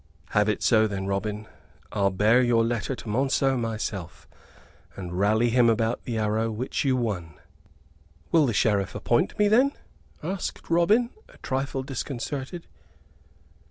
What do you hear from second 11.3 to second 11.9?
trifle